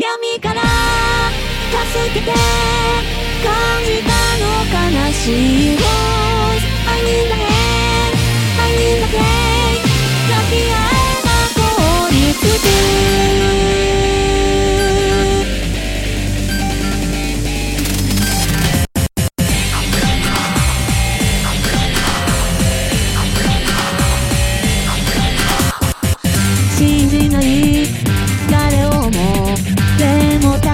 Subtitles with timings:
[0.00, 0.62] 闇から
[1.92, 2.32] 助けて。
[3.42, 5.99] 感じたの悲しい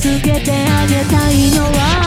[0.00, 1.97] 助けてあげたいのは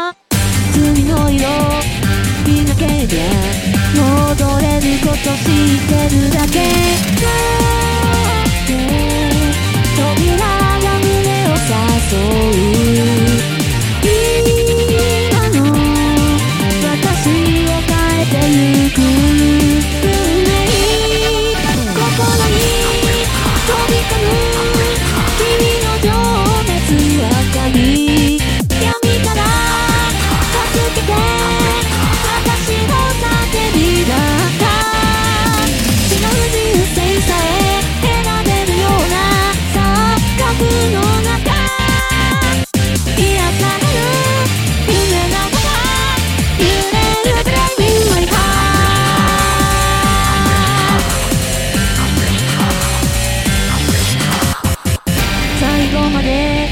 [56.22, 56.68] で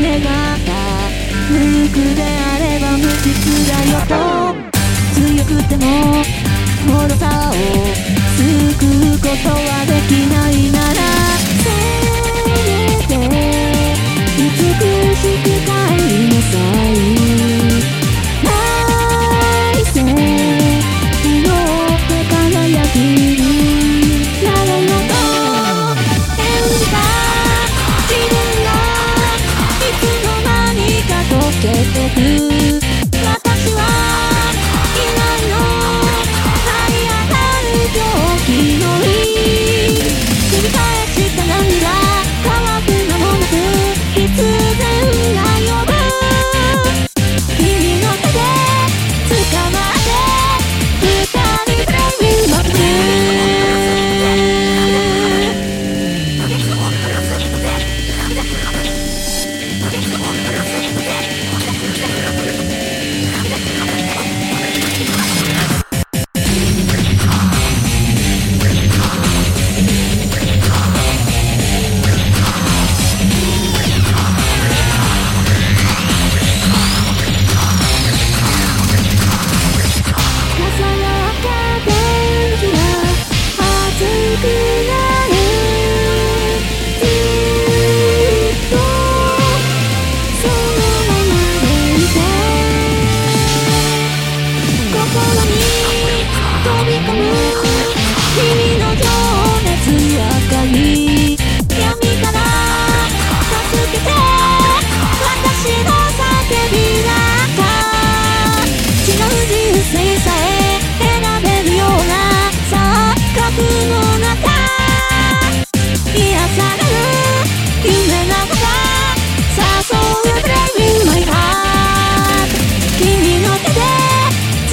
[0.00, 0.22] 願っ
[0.64, 0.72] た
[1.50, 1.54] 無
[1.88, 3.30] くであれば無実
[3.68, 4.14] だよと
[5.14, 5.82] 強くても
[6.86, 7.52] 愚さを
[8.36, 8.84] 救
[9.14, 9.41] うこと
[32.22, 32.51] you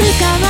[0.02, 0.49] つかは